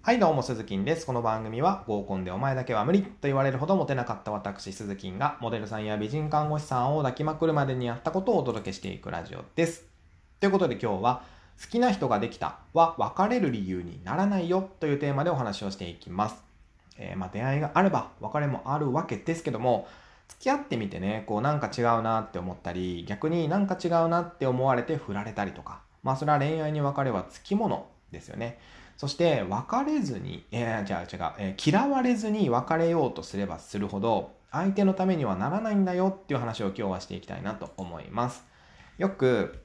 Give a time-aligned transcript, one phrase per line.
[0.00, 1.04] はいどうも、鈴木です。
[1.04, 9.84] この番組は合コンでお前だけは無理と言われるほどモテなかった私、鈴木がモデルさんや美人看護師さんを抱きまくるまでにやったことをお届けしていくラジオです。
[10.40, 11.22] ということで今日は、
[11.60, 16.42] 好きな人ができたは別れる理由にならないよというテーマでお話をしていきます。
[16.96, 19.88] えー、まあ出会いがあれば別れもあるわけですけども、
[20.28, 28.58] 付き合ってみてね、こうなんか違うなって思ったり、逆になんか違うなって思われて振られたりとか、まあそれは恋愛に別れはつきものですよね。
[28.98, 38.44] そして別れずに、えー、違う違う、えー、嫌われずに別れようとすればするほど相手のためにはならないんだよっていう話を今日はしていきたいなと思います。
[38.96, 39.62] よく、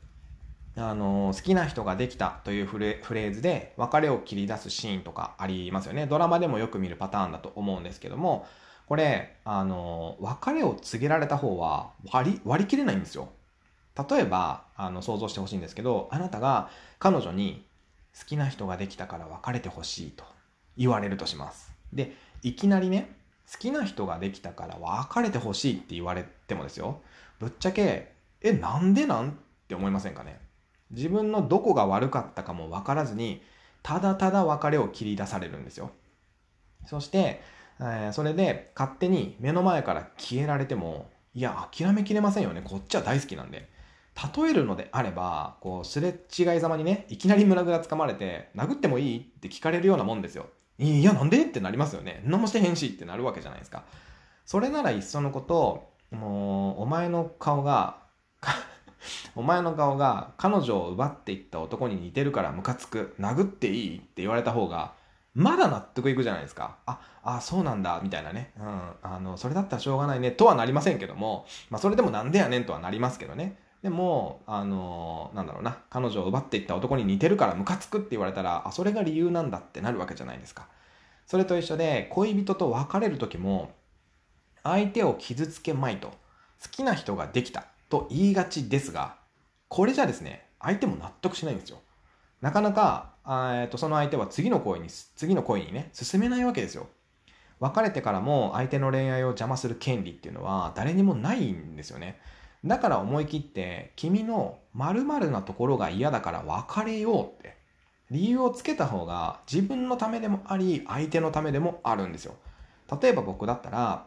[0.75, 6.05] あのー、好きな人ができたというフレーズで別れを切り出すシーンとかありますよね。
[6.05, 8.45] ドラマでもよく見るパターンだと思うんですけども、
[8.85, 13.29] これ、あのー、別れを告げられた方は割り割り切れないんですよ。
[14.09, 16.69] 例えば、あの想像してほしいんですけど、あなたが
[16.99, 17.65] 彼女に
[18.17, 20.23] 好きな人ができたから別れてほしいと
[20.77, 21.71] 言われるとします。
[21.91, 23.15] で、いきなりね、
[23.51, 27.01] 好きな人ができたから別れてほしいって言われてもですよ、
[27.39, 29.33] ぶっちゃけ、え、なんでなんっ
[29.67, 30.39] て思いませんかね
[30.91, 33.41] 自分のどこが悪かったかも分からずに、
[33.81, 35.91] ただただ別れを切り出されるんですよ。
[36.85, 37.41] そして、
[37.79, 42.61] えー、それで勝手に目の前から消えられても、いや、諦めきれませんよね。
[42.63, 43.69] こっちは大好きなんで。
[44.15, 50.47] 例えるのであれば、こう、すれ違いざまにね、いきなり胸ぐらつかまれて、殴ってもいいって聞かれるようなもんですよ。
[50.77, 51.43] いや、なんで？
[51.43, 52.21] ってなりますよね。
[52.25, 53.83] 何もしてへんしってなるわけじゃないですか。
[54.45, 57.97] それならいっそのこと、もう、お前の顔が、
[59.35, 63.15] お前の顔が彼女を奪っていった男に似てるからムカつく。
[63.19, 64.93] 殴っていいって言われた方が、
[65.33, 66.77] まだ納得いくじゃないですか。
[66.85, 68.53] あ、あ、そうなんだ、みたいなね。
[68.59, 68.91] うん。
[69.01, 73.57] あの、それだったらしょうがないね、とはなりませんけども、まあ、それでもなんでやねんとはなりますけどね。
[73.83, 80.67] でも、あのー、なんだろうな、彼女を奪っていった男に似てるからムカつくって言われたら、あ、それが理由なんだってなるわけじゃないですか。
[81.27, 83.71] それと一緒で、恋人と別れる時も、
[84.63, 89.17] 相手を傷つけまいと、好きな人ができたと言いがちですが、
[89.67, 91.79] これじゃですね、相手も納得しないんですよ。
[92.39, 96.87] なかなか、えっとその相手は次の恋に、次の恋にね、進めないわけですよ。
[97.59, 102.19] 別れてからも相手の恋愛を邪魔する権利っていうのは誰にもないんですよね。
[102.65, 107.57] だから思い切って君の〇〇なところが嫌だから別れようって
[108.11, 112.35] 理由をつけた方が自分のためでもあり相手のためでもあるんですよ。
[113.01, 114.05] 例えば僕だったら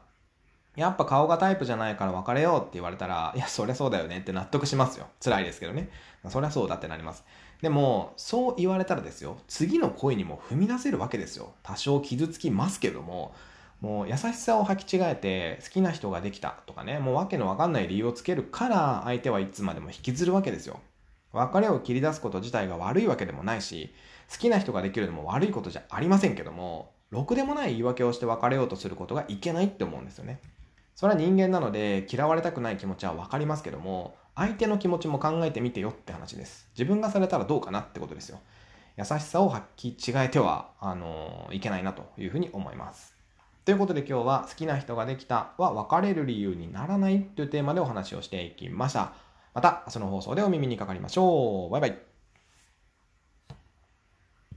[0.76, 5.06] やっぱ顔がタイプじゃないから別れようって言われたら、いや、そりゃそうだよねって納得しますよ。
[5.24, 5.88] 辛いですけどね。
[6.28, 7.24] そりゃそうだってなります。
[7.62, 11.54] でも、そう言われたらですよ、次の恋にも踏み出せるわけですよ。
[11.62, 13.34] 多少傷つきますけども、
[13.80, 20.80] もう優しさを履き違えて好きな人ができたとかね、もうわけのわかんない理由をつけるから相手はいつまでも引きずるわけですよ。
[21.32, 23.94] 別れを切り出すこと自体が悪いわけでもないし、
[24.30, 30.40] 好きな人ができるのも悪いことじゃありませんけども、ろくでもない言い訳をして別れようとすることがいけないって思うんですよね。
[30.94, 36.68] それは人間なので嫌われたくない気持ちはわかりますけども、相手の気持ちも考えてみてよって話です。
[36.74, 38.40] 自分がされたらどうかなってことですよ。
[38.96, 43.15] 優しさを履き違えては、あのいけないなというふうに思います。
[43.66, 49.12] ということで今日は好きな人ができたは別れる理由にならないというテーマでお話をしていきました。
[49.54, 51.72] また明日の放送でお耳にかかりましょう。
[51.72, 52.15] バイバイ。